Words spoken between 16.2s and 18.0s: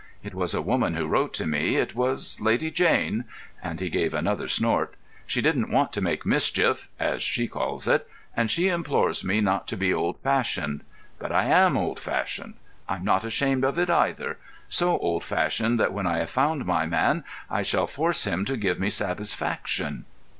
found my man I shall